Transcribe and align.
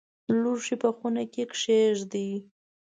لوښي 0.41 0.75
په 0.81 0.89
خونه 0.97 1.23
کې 1.33 1.43
کښېږدئ 1.51 2.31